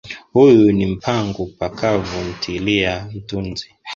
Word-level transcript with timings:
Huyu 0.33 0.71
ni 0.71 0.85
mpangu 0.85 1.45
pakavu 1.47 2.21
ntilie 2.31 2.99
mtuzi 3.13 3.75